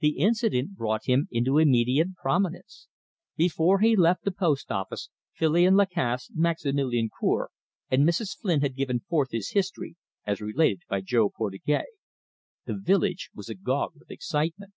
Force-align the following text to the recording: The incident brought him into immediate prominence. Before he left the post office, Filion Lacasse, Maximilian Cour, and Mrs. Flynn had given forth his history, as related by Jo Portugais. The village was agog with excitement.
The 0.00 0.16
incident 0.16 0.76
brought 0.76 1.04
him 1.04 1.28
into 1.30 1.58
immediate 1.58 2.14
prominence. 2.16 2.88
Before 3.36 3.80
he 3.80 3.94
left 3.94 4.24
the 4.24 4.30
post 4.30 4.70
office, 4.72 5.10
Filion 5.38 5.76
Lacasse, 5.76 6.30
Maximilian 6.34 7.10
Cour, 7.20 7.50
and 7.90 8.08
Mrs. 8.08 8.34
Flynn 8.34 8.62
had 8.62 8.76
given 8.76 9.00
forth 9.00 9.30
his 9.32 9.50
history, 9.50 9.96
as 10.26 10.40
related 10.40 10.80
by 10.88 11.02
Jo 11.02 11.28
Portugais. 11.28 11.84
The 12.64 12.80
village 12.82 13.28
was 13.34 13.50
agog 13.50 13.90
with 13.94 14.10
excitement. 14.10 14.72